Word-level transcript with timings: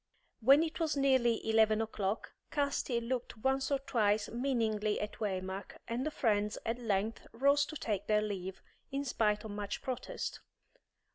When 0.39 0.63
it 0.63 0.79
was 0.79 0.97
nearly 0.97 1.47
eleven 1.47 1.79
o'clock, 1.79 2.33
Casti 2.49 2.99
looked 2.99 3.37
once 3.37 3.69
or 3.69 3.77
twice 3.77 4.29
meaningly 4.29 4.99
at 4.99 5.19
Waymark, 5.19 5.77
and 5.87 6.03
the 6.03 6.09
friends 6.09 6.57
at 6.65 6.79
length 6.79 7.27
rose 7.33 7.67
to 7.67 7.75
take 7.75 8.07
their 8.07 8.23
leave, 8.23 8.63
in 8.91 9.05
spite 9.05 9.43
of 9.43 9.51
much 9.51 9.83
protest. 9.83 10.39